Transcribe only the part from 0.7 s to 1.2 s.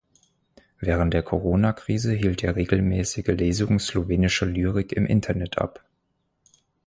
Während